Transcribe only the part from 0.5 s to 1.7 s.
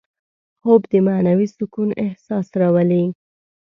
خوب د معنوي